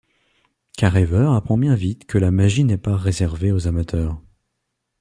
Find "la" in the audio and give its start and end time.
2.17-2.31